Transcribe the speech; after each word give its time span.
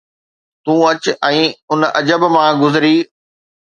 تون 0.63 0.77
اچ 0.89 1.03
۽ 1.31 1.37
ان 1.71 1.79
عجب 1.97 2.21
مان 2.35 2.51
گذري 2.67 2.95